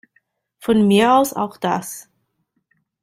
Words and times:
Von 0.57 0.87
mir 0.87 1.13
aus 1.13 1.31
auch 1.33 1.57
das. 1.57 2.09